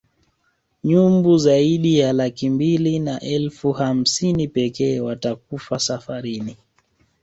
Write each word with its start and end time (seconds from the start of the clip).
Nyumbu 0.83 1.37
zaidi 1.37 1.99
ya 1.99 2.13
laki 2.13 2.49
mbili 2.49 2.99
na 2.99 3.19
elfu 3.21 3.71
hamsini 3.71 4.47
pekee 4.47 4.99
watakufa 4.99 5.79
safarini 5.79 6.57